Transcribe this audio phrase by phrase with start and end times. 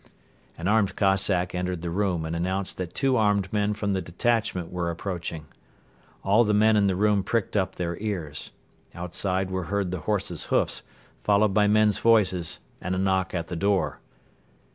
[0.57, 4.71] An armed Cossack entered the room and announced that two armed men from the detachment
[4.71, 5.45] were approaching.
[6.23, 8.49] All the men in the room pricked up their ears.
[8.95, 10.81] Outside were heard the horses' hoofs
[11.23, 13.99] followed by men's voices and a knock at the door.